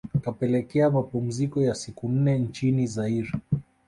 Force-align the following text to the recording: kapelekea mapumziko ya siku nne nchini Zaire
kapelekea 0.21 0.89
mapumziko 0.89 1.61
ya 1.61 1.75
siku 1.75 2.09
nne 2.09 2.39
nchini 2.39 2.87
Zaire 2.87 3.31